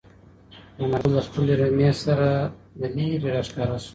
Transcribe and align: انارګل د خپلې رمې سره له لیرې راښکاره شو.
انارګل 0.81 1.11
د 1.15 1.19
خپلې 1.27 1.53
رمې 1.59 1.91
سره 2.03 2.29
له 2.79 2.87
لیرې 2.95 3.29
راښکاره 3.35 3.77
شو. 3.83 3.89